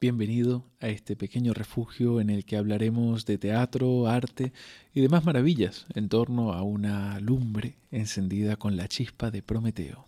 [0.00, 4.52] Bienvenido a este pequeño refugio en el que hablaremos de teatro, arte
[4.94, 10.06] y demás maravillas en torno a una lumbre encendida con la chispa de Prometeo.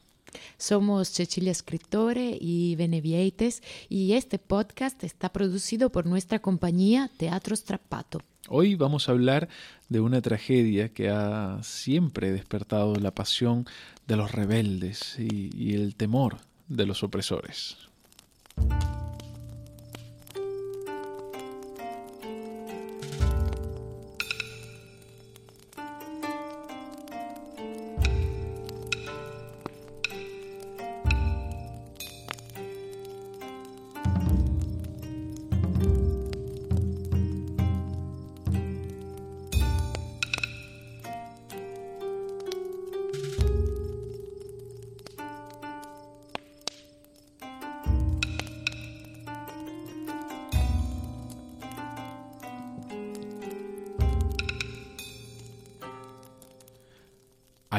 [0.59, 8.23] Somos Cecilia Escritore y Benevieites y este podcast está producido por nuestra compañía Teatro Strappato.
[8.49, 9.49] Hoy vamos a hablar
[9.89, 13.67] de una tragedia que ha siempre despertado la pasión
[14.07, 16.37] de los rebeldes y, y el temor
[16.69, 17.77] de los opresores.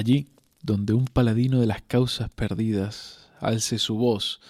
[0.02, 0.30] Allí
[0.64, 4.42] donde un paladino de las causas perdidas alce su voz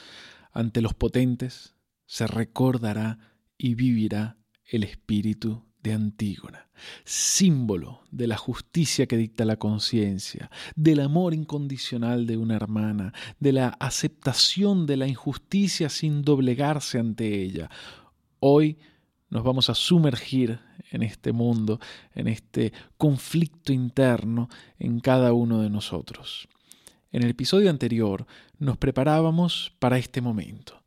[0.53, 3.19] ante los potentes, se recordará
[3.57, 6.69] y vivirá el espíritu de Antígona,
[7.03, 13.51] símbolo de la justicia que dicta la conciencia, del amor incondicional de una hermana, de
[13.51, 17.69] la aceptación de la injusticia sin doblegarse ante ella.
[18.39, 18.77] Hoy
[19.31, 20.59] nos vamos a sumergir
[20.91, 21.79] en este mundo,
[22.13, 26.47] en este conflicto interno en cada uno de nosotros.
[27.11, 28.27] En el episodio anterior
[28.59, 30.81] nos preparábamos para este momento.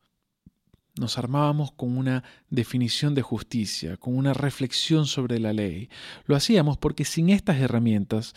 [0.96, 5.88] Nos armábamos con una definición de justicia, con una reflexión sobre la ley.
[6.26, 8.34] Lo hacíamos porque sin estas herramientas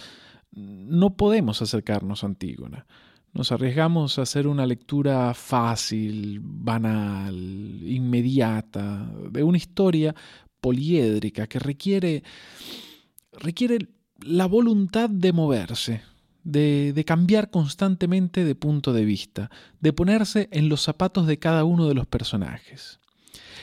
[0.52, 2.88] no podemos acercarnos a Antígona.
[3.38, 10.16] Nos arriesgamos a hacer una lectura fácil, banal, inmediata, de una historia
[10.60, 12.24] poliédrica que requiere,
[13.34, 13.90] requiere
[14.22, 16.02] la voluntad de moverse,
[16.44, 19.52] de, de, cambiar constantemente de punto de vista,
[19.82, 23.00] de ponerse en los zapatos de cada uno de los personajes.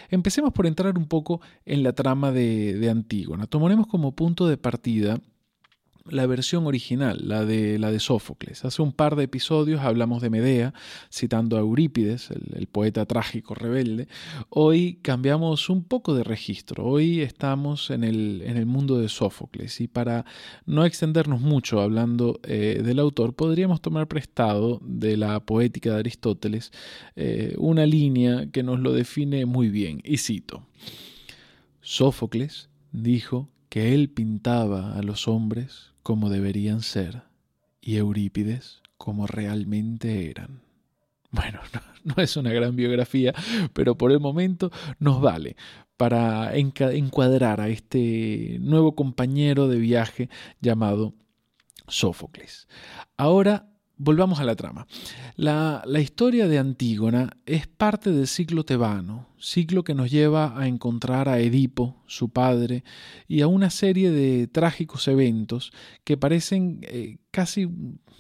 [0.08, 3.48] Empecemos por entrar un poco en la trama de, de Antígona.
[3.48, 5.18] Tomaremos como punto de partida
[6.06, 8.64] la versión original, la de, la de Sófocles.
[8.64, 10.74] Hace un par de episodios hablamos de Medea,
[11.10, 14.08] citando a Eurípides, el, poeta trágico rebelde.
[14.50, 16.84] Hoy cambiamos un poco de registro.
[16.84, 19.80] Hoy estamos en el, en el mundo de Sófocles.
[19.80, 20.26] Y para
[20.66, 26.70] no extendernos mucho hablando eh, del autor, podríamos tomar prestado de la poética de Aristóteles
[27.16, 30.02] eh, una línea que nos lo define muy bien.
[30.04, 30.66] Y cito.
[31.80, 37.22] Sófocles dijo que él pintaba a los hombres como deberían ser
[37.80, 40.60] y Eurípides como realmente eran.
[41.32, 41.58] Bueno,
[42.04, 43.34] no, es una gran biografía,
[43.72, 44.70] pero por el momento
[45.00, 45.56] nos vale
[45.96, 50.28] para encuadrar a este nuevo compañero de viaje
[50.60, 51.14] llamado
[51.88, 52.68] Sófocles.
[53.16, 54.86] Ahora Volvamos a la trama.
[55.36, 61.28] La, historia de Antígona es parte del ciclo tebano, ciclo que nos lleva a encontrar
[61.28, 62.82] a Edipo, su padre,
[63.28, 65.72] y a una serie de trágicos eventos
[66.02, 67.66] que parecen eh, casi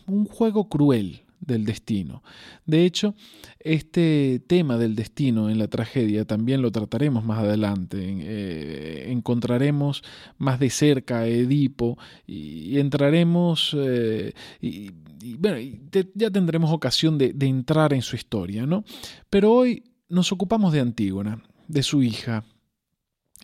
[0.06, 2.22] un juego cruel del destino.
[2.66, 3.14] De hecho,
[3.60, 7.98] este tema del destino en la tragedia también lo trataremos más adelante.
[8.00, 10.02] Eh, encontraremos
[10.38, 14.90] más de cerca a Edipo y, entraremos, eh, y,
[15.38, 15.58] bueno,
[16.14, 18.84] ya tendremos ocasión de, de entrar en su historia, ¿no?
[19.30, 22.44] Pero hoy nos ocupamos de Antígona, de su hija,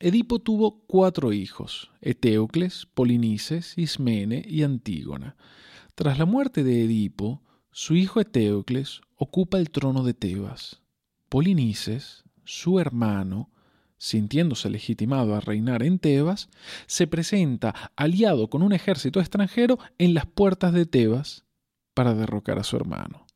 [0.03, 5.37] Edipo tuvo cuatro hijos, Eteocles, Polinices, Ismene y Antígona.
[5.95, 10.81] Tras la muerte de Edipo, su hijo Eteocles ocupa el trono de Tebas.
[11.29, 13.51] Polinices, su hermano,
[13.97, 16.49] sintiéndose legitimado a reinar en Tebas,
[16.87, 21.45] se presenta aliado con un ejército extranjero en las puertas de Tebas
[21.95, 23.27] para derrocar a su hermano.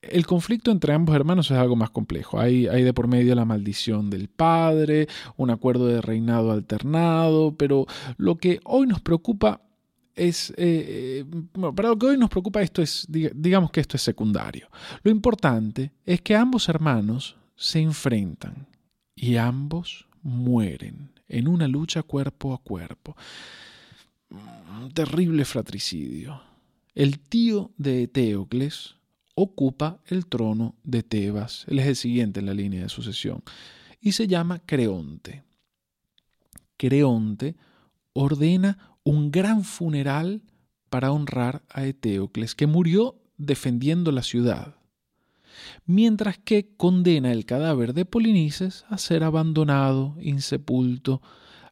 [0.00, 2.38] El conflicto entre ambos hermanos es algo más complejo.
[2.38, 8.36] Hay, de por medio la maldición del padre, un acuerdo de reinado alternado, pero lo
[8.36, 9.62] que hoy nos preocupa
[10.18, 14.02] es, eh, eh, para lo que hoy nos preocupa esto es, digamos que esto es
[14.02, 14.68] secundario.
[15.02, 18.66] Lo importante es que ambos hermanos se enfrentan
[19.14, 23.16] y ambos mueren en una lucha cuerpo a cuerpo.
[24.30, 26.42] Un terrible fratricidio.
[26.94, 28.96] El tío de Eteocles
[29.34, 31.64] ocupa el trono de Tebas.
[31.68, 33.42] Él es el siguiente en la línea de sucesión.
[34.00, 35.44] Y se llama Creonte.
[36.76, 37.56] Creonte
[38.12, 40.42] ordena un gran funeral
[40.90, 44.74] para honrar a Eteocles, que murió defendiendo la ciudad.
[45.86, 51.22] mientras que condena el cadáver de Polinices a ser abandonado, insepulto,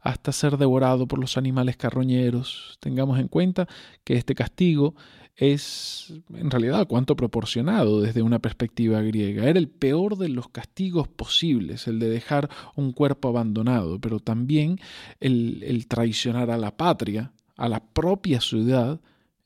[0.01, 2.79] hasta ser devorado por los animales carroñeros.
[2.81, 3.69] Tengamos en cuenta
[4.03, 4.95] que este castigo
[5.37, 9.45] es en realidad cuanto proporcionado desde una perspectiva griega.
[9.49, 14.81] Era el peor de los castigos posibles, el de dejar un cuerpo abandonado, pero también
[15.21, 19.01] el, traicionar a la patria, a la propia ciudad,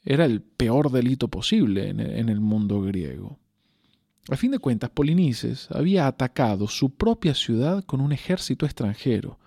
[0.04, 3.38] era el peor delito posible en en el mundo griego.
[4.30, 9.38] A fin de cuentas, Polinices había atacado su propia ciudad con un ejército extranjero.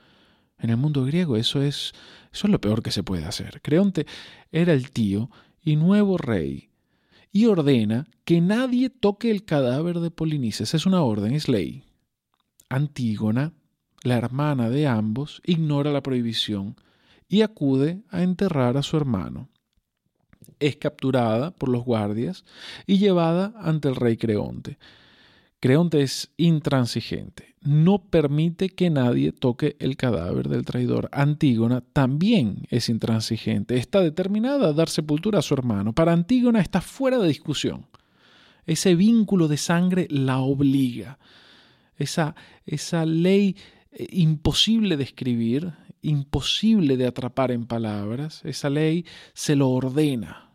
[0.60, 1.94] En el mundo griego eso es,
[2.34, 3.62] eso es lo peor que se puede hacer.
[3.62, 4.06] Creonte
[4.52, 5.30] era el tío
[5.64, 6.70] y nuevo rey,
[7.32, 10.74] y ordena que nadie toque el cadáver de Polinices.
[10.74, 11.84] Es una orden, es ley.
[12.70, 13.54] Antígona,
[14.04, 16.76] la hermana de ambos, ignora la prohibición
[17.28, 19.50] y acude a enterrar a su hermano.
[20.60, 22.46] Es capturada por los guardias
[22.86, 24.78] y llevada ante el rey Creonte.
[25.64, 31.08] Creonte es intransigente, no permite que nadie toque el cadáver del traidor.
[31.14, 35.94] Antígona también es intransigente, está determinada a dar sepultura a su hermano.
[35.94, 37.86] Para Antígona está fuera de discusión.
[38.66, 41.18] Ese vínculo de sangre la obliga.
[41.96, 43.56] Esa, esa ley
[43.94, 45.72] eh, imposible de escribir,
[46.02, 50.50] imposible de atrapar en palabras, esa ley se lo ordena.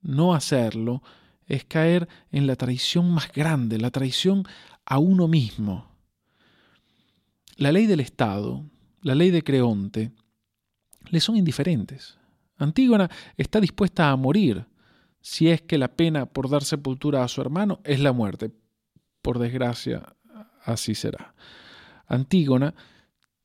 [0.00, 1.02] No hacerlo
[1.50, 4.44] es caer en la traición más grande, la traición
[4.86, 5.90] a uno mismo.
[7.56, 8.64] La ley del Estado,
[9.02, 10.12] la ley de Creonte,
[11.10, 12.16] le son indiferentes.
[12.56, 14.64] Antígona está dispuesta a morir
[15.20, 18.52] si es que la pena por dar sepultura a su hermano es la muerte.
[19.20, 20.14] Por desgracia,
[20.64, 21.34] así será.
[22.06, 22.74] Antígona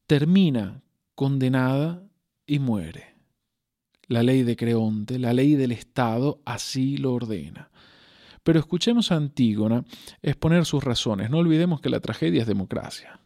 [0.05, 0.83] termina
[1.15, 2.03] condenada
[2.45, 3.15] y muere.
[4.07, 7.71] La ley de Creonte, la ley del Estado, así lo ordena.
[8.45, 9.83] Pero escuchemos a Antígona
[10.21, 11.31] exponer sus razones.
[11.31, 13.19] No olvidemos que la tragedia es democracia.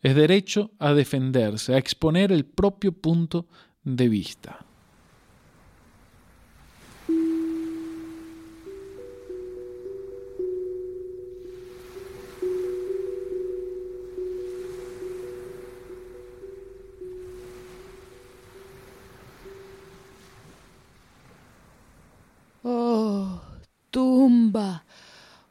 [0.00, 3.46] Es derecho a defenderse, a exponer el propio punto
[3.84, 4.61] de vista.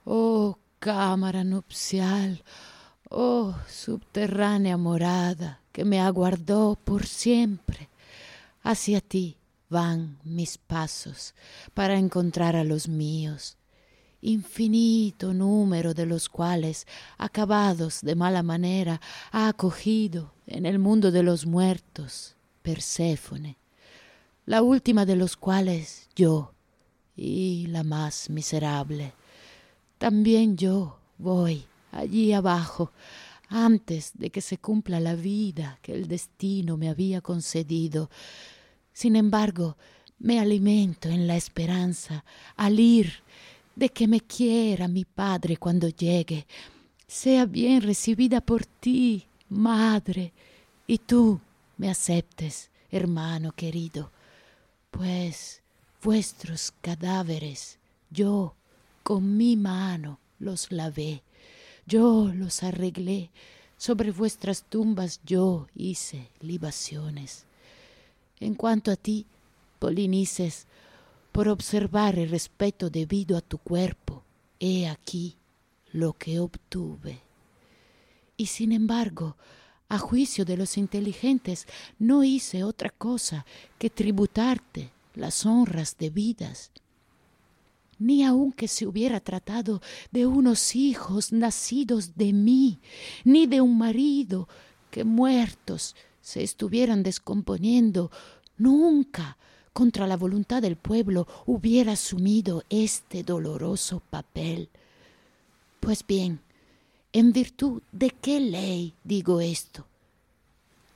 [0.06, 2.44] Oh cámara nupcial,
[3.10, 7.90] oh subterránea morada que me aguardó por siempre.
[8.64, 9.38] Hacia ti
[9.70, 11.34] van mis pasos
[11.74, 13.58] para encontrar a los míos,
[14.22, 16.86] infinito número de los cuales,
[17.18, 19.02] acabados de mala manera,
[19.32, 23.58] ha acogido en el mundo de los muertos Perséfone,
[24.46, 26.54] la última de los cuales yo,
[27.16, 29.14] y la más miserable.
[29.98, 32.92] También yo voy allí abajo,
[33.50, 38.10] antes de que se cumpla la vida que el destino me había concedido.
[38.94, 39.76] Sin embargo,
[40.20, 42.24] me alimento en la esperanza,
[42.56, 43.12] al ir,
[43.76, 46.46] de que me quiera mi Padre cuando llegue,
[47.08, 50.32] sea bien recibida por ti, Madre,
[50.88, 51.42] y tú
[51.78, 54.12] me aceptes, hermano querido,
[54.92, 55.62] pues
[56.04, 57.78] vuestros cadáveres
[58.10, 58.56] yo
[59.04, 61.24] con mi mano los lavé,
[61.86, 63.30] yo los arreglé,
[63.78, 67.46] sobre vuestras tumbas yo hice libaciones.
[68.40, 69.26] En cuanto a ti,
[69.80, 70.68] Polinices,
[71.32, 74.24] por observar el respeto debido a tu cuerpo,
[74.60, 75.38] he aquí
[75.92, 77.22] lo que obtuve.
[78.38, 79.36] Y sin embargo,
[79.90, 81.68] a juicio de los inteligentes,
[82.00, 83.46] no hice otra cosa
[83.78, 86.72] que tributarte las honras debidas,
[88.00, 92.80] ni aunque se hubiera tratado de unos hijos nacidos de mí,
[93.24, 94.48] ni de un marido
[94.90, 98.12] que muertos se estuvieran descomponiendo,
[98.58, 99.38] nunca
[99.74, 104.70] contra la voluntad del pueblo hubiera asumido este doloroso papel.
[105.80, 106.42] Pues bien,
[107.14, 109.86] ¿en virtud de qué ley digo esto?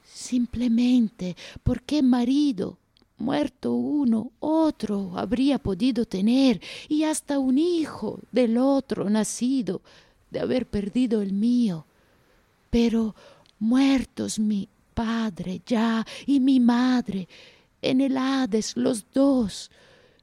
[0.03, 2.77] Simplemente porque marido
[3.17, 9.81] Muerto uno, otro habría podido tener, y hasta un hijo del otro nacido,
[10.29, 11.85] de haber perdido el mío.
[12.69, 13.15] Pero
[13.59, 17.27] muertos mi padre ya y mi madre,
[17.81, 19.71] en el Hades los dos,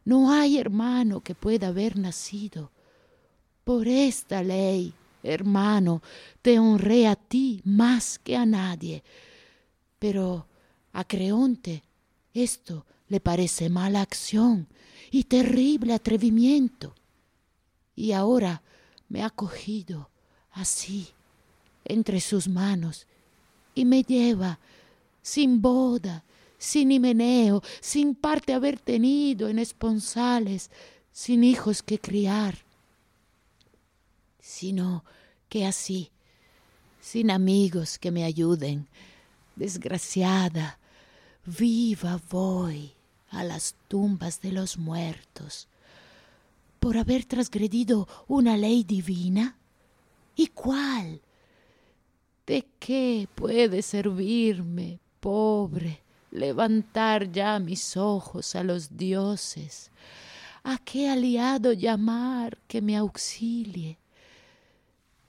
[0.04, 2.70] no hay hermano que pueda haber nacido.
[3.64, 6.02] Por esta ley, hermano,
[6.42, 9.02] te honré a ti más que a nadie.
[9.98, 10.46] Pero
[10.92, 11.82] a Creonte
[12.34, 14.68] esto le parece mala acción
[15.10, 16.94] y terrible atrevimiento.
[17.94, 18.62] Y ahora
[19.08, 20.10] me ha cogido
[20.50, 21.08] así
[21.84, 23.06] entre sus manos
[23.74, 24.58] y me lleva
[25.22, 26.24] sin boda,
[26.58, 30.70] sin himeneo, sin parte haber tenido en esponsales,
[31.12, 32.56] sin hijos que criar,
[34.38, 35.04] sino
[35.48, 36.10] que así,
[37.00, 38.88] sin amigos que me ayuden,
[39.56, 40.78] desgraciada,
[41.44, 42.92] viva voy
[43.30, 45.68] a las tumbas de los muertos,
[46.78, 49.56] por haber transgredido una ley divina?
[50.36, 51.20] ¿Y cuál?
[52.46, 59.90] ¿De qué puede servirme, pobre, levantar ya mis ojos a los dioses?
[60.64, 63.98] ¿A qué aliado llamar que me auxilie?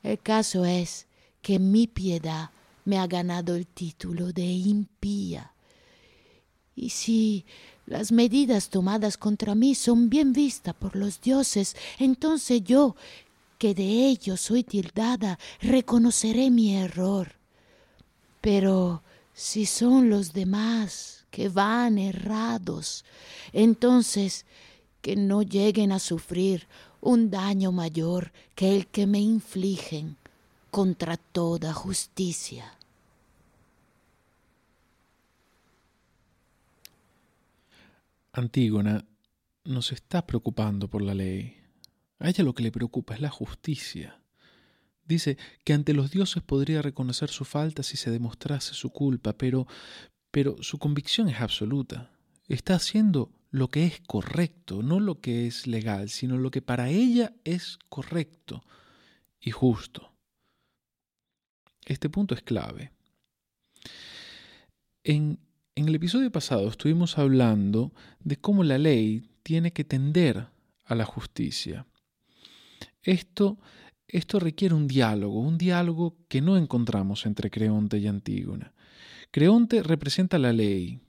[0.02, 1.08] El caso es
[1.42, 2.52] que mi piedad
[2.86, 5.53] me ha ganado el título de impía.
[6.76, 7.46] Y si
[7.86, 12.96] las medidas tomadas contra mí son bien vistas por los dioses, entonces yo,
[13.58, 17.34] que de ello soy tildada, reconoceré mi error.
[18.42, 19.04] Pero
[19.34, 23.04] si son los demás que van errados,
[23.52, 24.46] entonces
[25.02, 26.68] que no lleguen a sufrir
[27.02, 30.18] un daño mayor que el que me infligen
[30.72, 32.78] contra toda justicia.
[38.34, 39.06] Antígona
[39.64, 41.56] no se está preocupando por la ley.
[42.20, 44.20] A ella lo que le preocupa es la justicia.
[45.06, 49.68] Dice que ante los dioses podría reconocer su falta si se demostrase su culpa, pero,
[50.32, 52.12] pero su convicción es absoluta.
[52.48, 56.90] Está haciendo lo que es correcto, no lo que es legal, sino lo que para
[56.90, 58.64] ella es correcto
[59.40, 60.12] y justo.
[61.86, 62.92] Este punto es clave.
[65.04, 65.38] En
[65.76, 70.48] en el episodio pasado estuvimos hablando de cómo la ley tiene que tender
[70.86, 71.88] a la justicia.
[73.02, 73.58] Esto,
[74.08, 78.74] esto requiere un diálogo, un diálogo que no encontramos entre Creonte y Antígona.
[79.32, 81.00] Creonte representa la ley.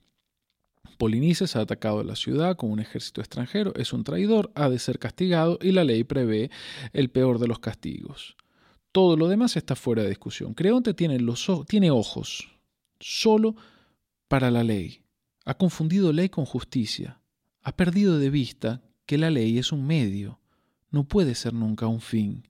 [0.97, 4.99] Polinices ha atacado la ciudad con un ejército extranjero, es un traidor, ha de ser
[4.99, 6.51] castigado y la ley prevé
[6.93, 8.37] el peor de los castigos.
[8.93, 10.55] Todo lo demás está fuera de discusión.
[10.55, 12.49] Creonte tiene, los, tiene ojos,
[13.01, 13.57] solo
[14.29, 15.05] para la ley.
[15.45, 17.21] Ha confundido ley con justicia.
[17.63, 20.41] Ha perdido de vista que la ley es un medio,
[20.91, 22.49] no puede ser nunca un fin.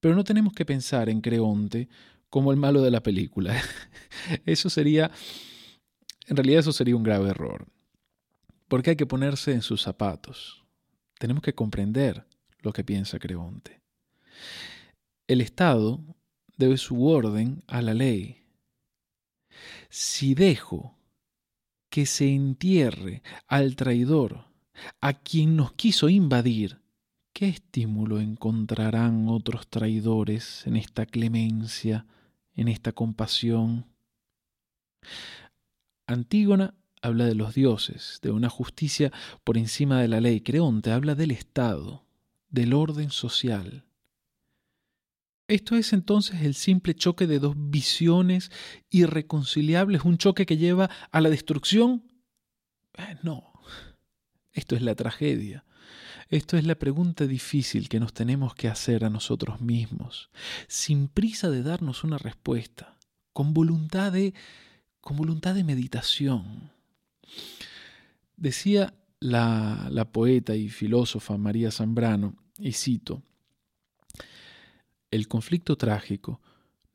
[0.00, 1.88] Pero no tenemos que pensar en Creonte
[2.28, 3.60] como el malo de la película.
[4.46, 5.10] Eso sería,
[6.26, 7.66] en realidad eso sería un grave error.
[8.68, 10.64] Porque hay que ponerse en sus zapatos.
[11.18, 12.26] Tenemos que comprender
[12.60, 13.80] lo que piensa Creonte.
[15.28, 16.00] El Estado
[16.56, 18.43] debe su orden a la ley
[19.96, 20.98] si dejo
[21.88, 24.46] que se entierre al traidor,
[25.00, 26.80] a quien nos quiso invadir,
[27.32, 32.06] ¿qué estímulo encontrarán otros traidores en esta clemencia,
[32.56, 33.86] en esta compasión?
[36.08, 39.12] Antígona habla de los dioses, de una justicia
[39.44, 40.40] por encima de la ley.
[40.40, 42.04] Creonte habla del Estado,
[42.50, 43.84] del orden social.
[45.46, 48.50] Esto es entonces el simple choque de dos visiones
[48.88, 52.02] irreconciliables, un choque que lleva a la destrucción.
[52.96, 53.52] Eh, no,
[54.52, 55.64] esto es la tragedia.
[56.30, 60.30] Esto es la pregunta difícil que nos tenemos que hacer a nosotros mismos,
[60.66, 62.96] sin prisa de darnos una respuesta,
[63.34, 64.32] con voluntad de,
[65.02, 66.72] con voluntad de meditación.
[68.36, 73.22] Decía la, la poeta y filósofa María Zambrano, y cito,
[75.14, 76.40] el conflicto trágico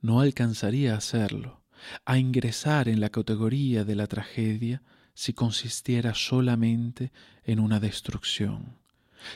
[0.02, 1.62] no alcanzaría a hacerlo,
[2.04, 4.84] a ingresar en la categoría de la tragedia
[5.14, 7.14] si consistiera solamente
[7.46, 8.78] en una destrucción,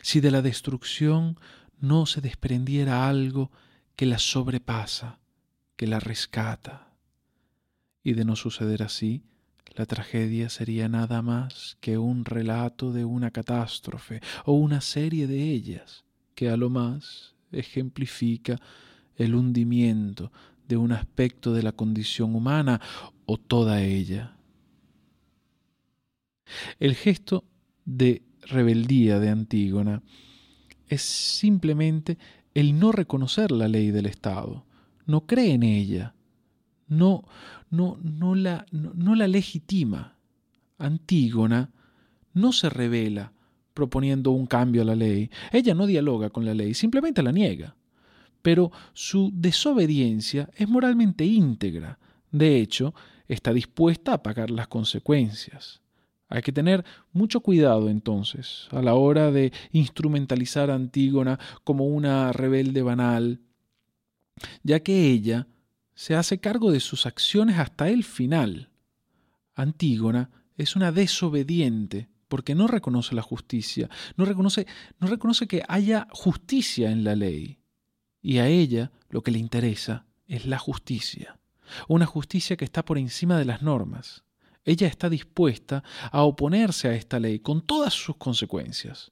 [0.01, 1.39] si de la destrucción
[1.79, 3.51] no se desprendiera algo
[3.95, 5.19] que la sobrepasa,
[5.77, 6.93] que la rescata.
[8.03, 9.23] Y de no suceder así,
[9.75, 15.51] la tragedia sería nada más que un relato de una catástrofe o una serie de
[15.51, 16.03] ellas,
[16.35, 18.59] que a lo más ejemplifica
[19.15, 20.31] el hundimiento
[20.67, 22.81] de un aspecto de la condición humana
[23.25, 24.37] o toda ella.
[26.79, 27.45] El gesto
[27.85, 30.01] de rebeldía de Antígona
[30.87, 32.17] es simplemente
[32.53, 34.65] el no reconocer la ley del Estado,
[35.05, 36.13] no cree en ella,
[36.87, 37.23] no,
[37.69, 40.17] no, no, la, no la legitima.
[40.77, 41.71] Antígona
[42.33, 43.33] no se revela
[43.73, 45.29] proponiendo un cambio a la ley.
[45.51, 47.75] Ella no dialoga con la ley, simplemente la niega.
[48.41, 51.99] Pero su desobediencia es moralmente íntegra.
[52.31, 52.93] De hecho,
[53.27, 55.81] está dispuesta a pagar las consecuencias.
[56.29, 62.31] Hay que tener mucho cuidado entonces a la hora de instrumentalizar a Antígona como una
[62.31, 63.39] rebelde banal,
[64.63, 65.47] ya que ella
[65.93, 68.69] se hace cargo de sus acciones hasta el final.
[69.53, 74.65] Antígona es una desobediente porque no reconoce la justicia, no reconoce,
[74.99, 77.59] no reconoce que haya justicia en la ley.
[78.23, 81.39] Y a ella lo que le interesa es la justicia,
[81.87, 84.23] una justicia que está por encima de las normas.
[84.65, 89.11] Ella está dispuesta a oponerse a esta ley con todas sus consecuencias,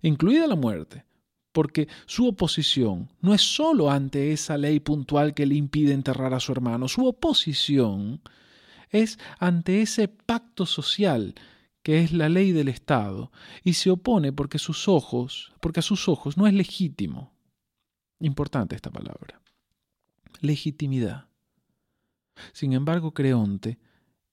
[0.00, 1.04] incluida la muerte,
[1.52, 6.40] porque su oposición no es sólo ante esa ley puntual que le impide enterrar a
[6.40, 8.20] su hermano, su oposición
[8.90, 11.36] es ante ese pacto social
[11.82, 13.32] que es la ley del Estado,
[13.64, 17.32] y se opone porque sus ojos, porque a sus ojos no es legítimo.
[18.20, 19.40] Importante esta palabra.
[20.40, 21.28] Legitimidad.
[22.52, 23.78] Sin embargo, Creonte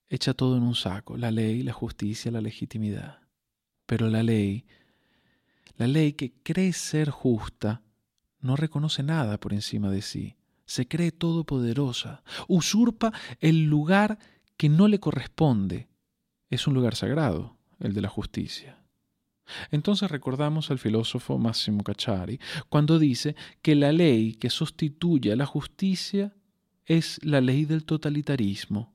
[0.10, 3.20] echa todo en un saco, la ley, la justicia, la legitimidad.
[3.86, 4.66] Pero la ley,
[5.78, 7.82] la ley que cree ser justa,
[8.40, 14.20] no reconoce nada por encima de sí, se cree todopoderosa, usurpa el lugar
[14.56, 15.89] que no le corresponde,
[16.50, 18.78] es un lugar sagrado, el de la justicia.
[19.72, 22.40] Entonces recordamos al filósofo Massimo Cacciari
[22.70, 26.34] cuando dice que la ley que sustituye a la justicia
[26.86, 28.94] es la ley del totalitarismo.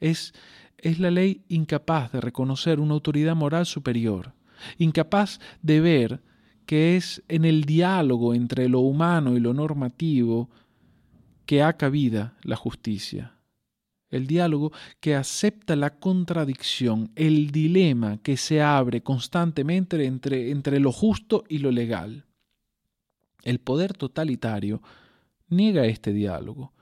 [0.00, 0.34] Es,
[0.78, 4.34] es la ley incapaz de reconocer una autoridad moral superior,
[4.78, 6.22] incapaz de ver
[6.64, 10.50] que es en el diálogo entre lo humano y lo normativo
[11.44, 13.35] que ha cabida la justicia
[14.10, 20.92] el diálogo que acepta la contradicción, el dilema que se abre constantemente entre, entre lo
[20.92, 22.24] justo y lo legal.
[23.42, 24.82] El poder totalitario
[25.48, 26.72] niega este diálogo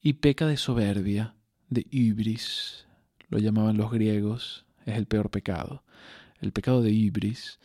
[0.00, 1.34] y peca de soberbia,
[1.68, 2.86] de ibris,
[3.28, 5.84] lo llamaban los griegos, es el peor pecado,
[6.40, 7.58] el pecado de ibris,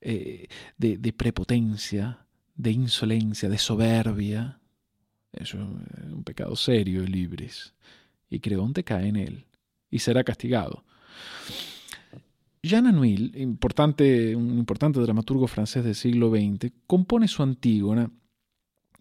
[0.00, 0.48] eh,
[0.78, 4.60] de, prepotencia, de insolencia, de soberbia.
[5.32, 7.74] Es un pecado serio el ibris
[8.32, 9.44] y Creonte cae en él
[9.90, 10.84] y será castigado.
[12.62, 18.10] Jean Anouilh, importante, un importante dramaturgo francés del siglo XX, compone su Antígona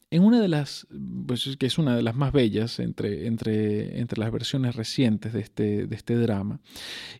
[0.10, 0.88] en una de las,
[1.26, 5.40] pues que es una de las más bellas entre, entre, entre las versiones recientes de
[5.40, 6.60] este, de este drama,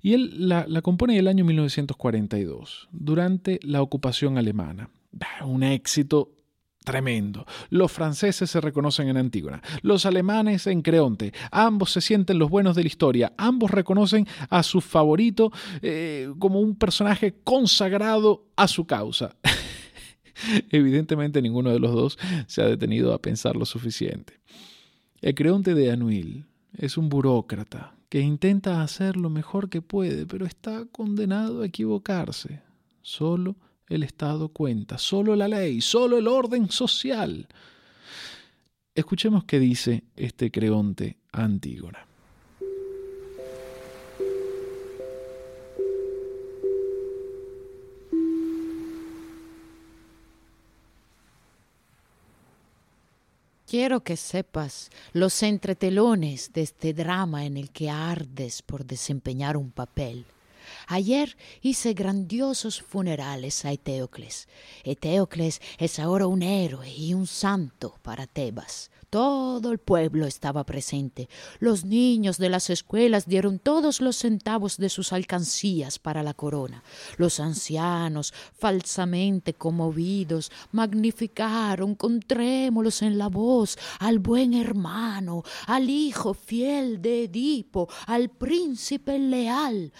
[0.02, 4.90] y él la, la compone en el año 1942, durante la ocupación alemana.
[5.46, 6.41] Un éxito
[6.84, 7.46] Tremendo.
[7.70, 11.32] Los franceses se reconocen en Antígona, los alemanes en Creonte.
[11.52, 13.34] Ambos se sienten los buenos de la historia.
[13.38, 15.52] Ambos reconocen a su favorito
[15.84, 19.36] eh, como un personaje consagrado a su causa.
[20.72, 22.18] Evidentemente ninguno de los dos
[22.48, 24.40] se ha detenido a pensar lo suficiente.
[25.22, 30.48] El Creonte de Anuil es un burócrata que intenta hacer lo mejor que puede, pero
[30.48, 32.62] está condenado a equivocarse.
[33.04, 33.56] Solo
[33.92, 37.48] el Estado cuenta, solo la ley, solo el orden social.
[38.96, 42.08] Escuchemos qué dice este Creonte Antígona.
[53.68, 59.72] Quiero que sepas los entretelones de este drama en el que ardes por desempeñar un
[59.72, 60.26] papel.
[60.88, 64.48] Ayer hice grandiosos funerales a Eteocles.
[64.84, 68.92] Eteocles es ahora un héroe y un santo para Tebas.
[69.12, 71.28] Todo el pueblo estaba presente.
[71.60, 76.82] Los niños de las escuelas dieron todos los centavos de sus alcancías para la corona.
[77.18, 86.34] Los ancianos, falsamente conmovidos, magnificaron con trémolos en la voz al buen hermano, al hijo
[86.34, 89.92] fiel de Edipo, al príncipe leal.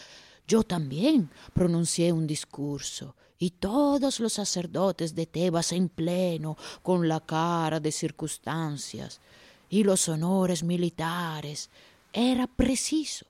[0.52, 7.22] Yo también pronuncié un discurso y todos los sacerdotes de Tebas en pleno, con la
[7.22, 9.22] cara de circunstancias
[9.70, 11.70] y los honores militares.
[12.12, 13.26] Era preciso.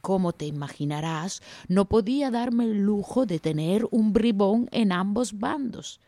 [0.00, 6.00] Como te imaginarás, no podía darme el lujo de tener un bribón en ambos bandos.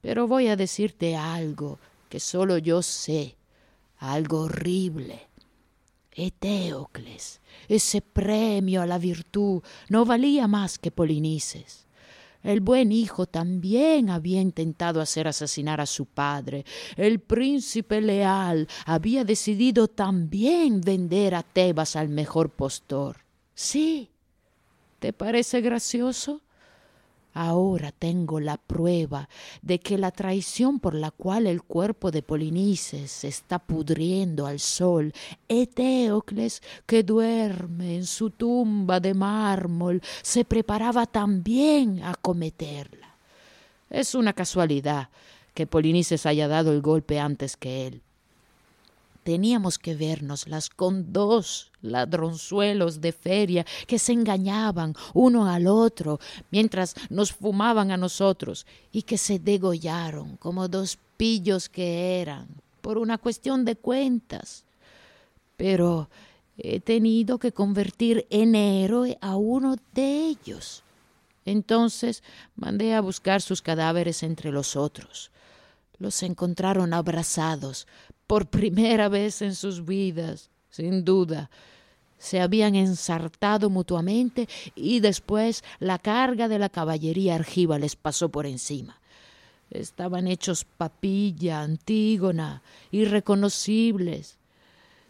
[0.00, 3.36] Pero voy a decirte algo que solo yo sé,
[3.98, 5.28] algo horrible.
[6.26, 11.86] Eteocles, ese premio a la virtud no valía más que Polinices.
[12.42, 16.64] El buen hijo también había intentado hacer asesinar a su padre.
[16.96, 23.18] El príncipe leal había decidido también vender a Tebas al mejor postor.
[23.54, 24.10] Sí.
[25.00, 26.42] ¿Te parece gracioso?
[27.32, 29.28] Ahora tengo la prueba
[29.62, 35.12] de que la traición por la cual el cuerpo de Polinices está pudriendo al sol,
[35.48, 43.14] Eteocles, que duerme en su tumba de mármol, se preparaba también a cometerla.
[43.90, 45.08] Es una casualidad
[45.54, 48.02] que Polinices haya dado el golpe antes que él.
[49.22, 56.94] Teníamos que vernoslas con dos ladronzuelos de feria que se engañaban uno al otro mientras
[57.08, 62.46] nos fumaban a nosotros y que se degollaron como dos pillos que eran
[62.80, 64.64] por una cuestión de cuentas.
[65.56, 66.08] Pero
[66.56, 70.82] he tenido que convertir en héroe a uno de ellos.
[71.44, 72.22] Entonces
[72.56, 75.30] mandé a buscar sus cadáveres entre los otros.
[75.98, 77.86] Los encontraron abrazados,
[78.26, 81.50] por primera vez en sus vidas, sin duda.
[82.18, 88.46] Se habían ensartado mutuamente y después la carga de la caballería argiva les pasó por
[88.46, 89.00] encima.
[89.70, 94.36] Estaban hechos papilla, antígona, irreconocibles.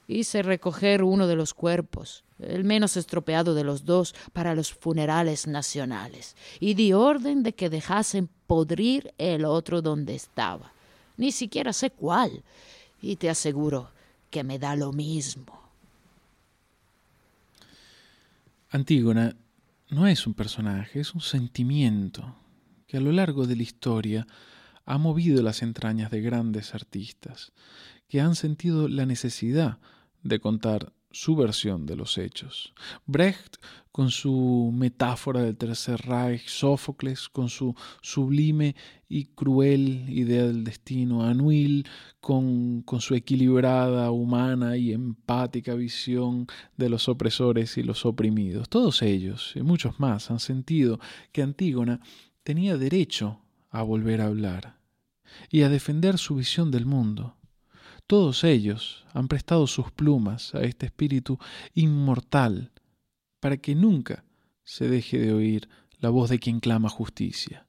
[0.07, 5.47] Hice recoger uno de los cuerpos, el menos estropeado de los dos, para los funerales
[5.47, 10.73] nacionales, y di orden de que dejasen podrir el otro donde estaba.
[11.17, 12.43] Ni siquiera sé cuál,
[13.01, 13.91] y te aseguro
[14.31, 15.61] que me da lo mismo.
[18.71, 19.37] Antígona
[19.89, 22.37] no es un personaje, es un sentimiento
[22.87, 24.27] que a lo largo de la historia
[24.87, 27.53] ha movido las entrañas de grandes artistas,
[28.09, 29.79] que han sentido la necesidad
[30.23, 32.73] de contar su versión de los hechos.
[33.07, 33.57] Brecht
[33.93, 38.77] con su metáfora del Tercer Reich, Sófocles con su sublime
[39.09, 41.89] y cruel idea del destino, Anuil
[42.21, 46.47] con, con su equilibrada, humana y empática visión
[46.77, 48.69] de los opresores y los oprimidos.
[48.69, 51.01] Todos ellos y muchos más han sentido
[51.33, 52.01] que Antígona
[52.45, 54.79] tenía derecho a volver a hablar
[55.51, 57.37] y a defender su visión del mundo
[58.11, 61.39] todos ellos han prestado sus plumas a este espíritu
[61.75, 62.73] inmortal
[63.39, 64.25] para que nunca
[64.65, 65.69] se deje de oír
[66.01, 67.69] la voz de quien clama justicia.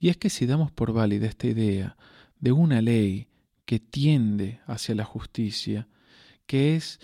[0.00, 1.96] Y es que si damos por válida esta idea
[2.40, 3.28] de una ley
[3.66, 5.86] que tiende hacia la justicia,
[6.44, 6.98] que es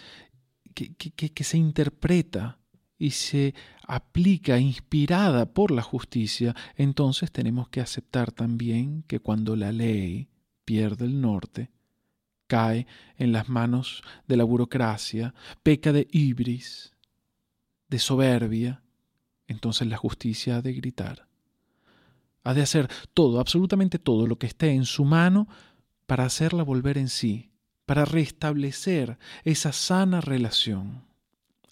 [0.74, 2.58] que, que, se interpreta
[2.98, 3.54] y se
[3.86, 10.28] aplica inspirada por la justicia, entonces tenemos que aceptar también que cuando la ley
[10.64, 11.70] pierde el norte,
[12.46, 16.94] cae en las manos de la burocracia, peca de ibris,
[17.88, 18.82] de soberbia,
[19.46, 21.26] entonces la justicia ha de gritar.
[22.42, 25.48] Ha de hacer todo, absolutamente todo lo que esté en su mano
[26.06, 27.50] para hacerla volver en sí,
[27.84, 31.04] para restablecer esa sana relación.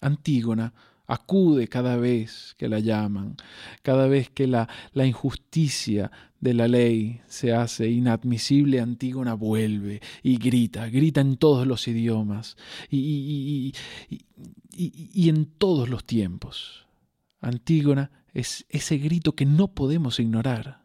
[0.01, 0.73] Antígona
[1.07, 3.35] acude cada vez que la llaman,
[3.81, 10.37] cada vez que la, la injusticia de la ley se hace inadmisible, Antígona vuelve y
[10.37, 12.55] grita, grita en todos los idiomas
[12.89, 13.73] y,
[14.71, 16.85] y, en todos los tiempos.
[17.41, 20.84] Antígona es ese grito que no podemos ignorar.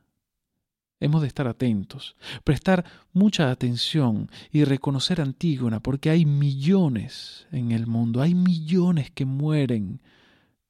[1.00, 2.84] Hemos de estar atentos, prestar
[3.14, 10.02] mucha atención y reconocer Antígona porque hay millones en el mundo, hay millones que mueren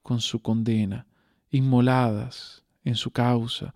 [0.01, 1.05] con su condena,
[1.49, 3.75] inmoladas en su causa,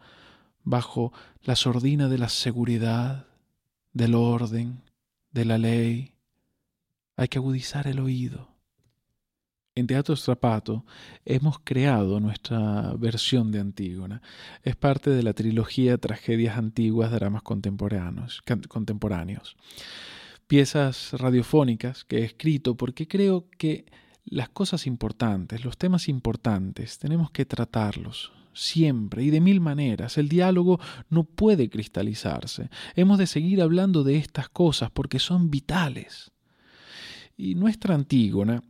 [0.64, 1.12] bajo
[1.44, 3.28] la sordina de la seguridad,
[3.92, 4.82] del orden,
[5.32, 6.14] de la ley.
[7.18, 8.55] Hay que agudizar el oído.
[9.78, 10.86] En Teatro Strapato
[11.26, 14.22] hemos creado nuestra versión de Antígona.
[14.64, 18.42] Es parte de la trilogía Tragedias Antiguas, Dramas Contemporáneos.
[18.70, 19.58] contemporáneos.
[20.48, 23.84] Piezas radiofónicas que he escrito porque creo que
[24.24, 30.18] las cosas importantes, los temas importantes, tenemos que tratarlos siempre y de mil maneras.
[30.18, 32.70] El diálogo no puede cristalizarse.
[32.96, 36.32] Hemos de seguir hablando de estas cosas porque son vitales.
[37.36, 38.64] Y nuestra Antígona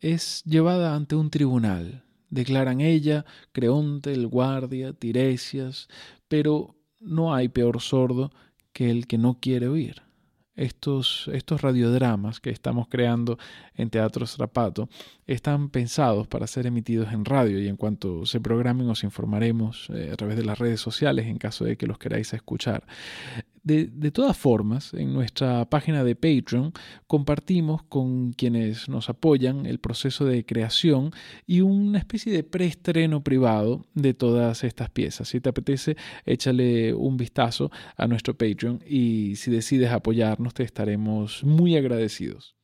[0.00, 2.04] es llevada ante un tribunal.
[2.28, 5.88] Declaran ella, Creonte, el guardia, Tiresias,
[6.28, 8.30] pero no hay peor sordo
[8.72, 10.02] que el que no quiere oír
[10.60, 13.38] estos, estos radiodramas que estamos creando
[13.80, 14.88] en Teatro Strapato
[15.26, 20.10] están pensados para ser emitidos en radio y en cuanto se programen os informaremos eh,
[20.12, 22.84] a través de las redes sociales en caso de que los queráis escuchar.
[23.62, 26.72] De, todas formas, en nuestra página de Patreon
[27.06, 31.12] compartimos con quienes nos apoyan el proceso de creación
[31.46, 35.28] y una especie de preestreno privado de todas estas piezas.
[35.28, 41.44] Si te apetece, échale un vistazo a nuestro Patreon y si decides apoyarnos, te estaremos
[41.44, 42.56] muy agradecidos.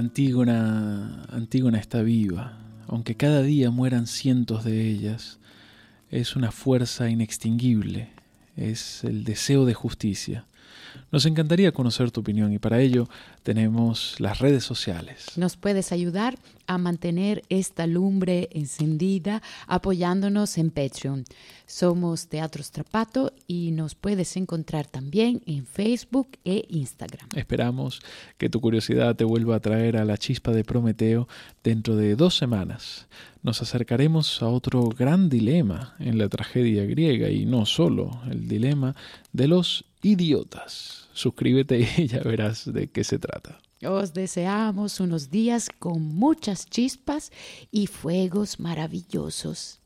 [0.00, 2.56] Antígona, Antígona está viva,
[2.88, 5.38] aunque cada día mueran cientos de ellas.
[6.10, 8.08] Es una fuerza inextinguible,
[8.56, 10.46] es el deseo de justicia.
[11.12, 13.08] Nos encantaría conocer tu opinión y para ello
[13.42, 15.36] tenemos las redes sociales.
[15.36, 21.24] Nos puedes ayudar a mantener esta lumbre encendida apoyándonos en Patreon.
[21.66, 27.28] Somos Teatro Strapato y nos puedes encontrar también en Facebook e Instagram.
[27.34, 28.00] Esperamos
[28.38, 31.26] que tu curiosidad te vuelva a traer a la chispa de Prometeo
[31.64, 33.08] dentro de dos semanas.
[33.42, 38.94] Nos acercaremos a otro gran dilema en la tragedia griega y no solo el dilema
[39.32, 40.99] de los idiotas.
[41.20, 43.60] Suscríbete y ya verás de qué se trata.
[43.84, 47.30] Os deseamos unos días con muchas chispas
[47.70, 49.80] y fuegos maravillosos.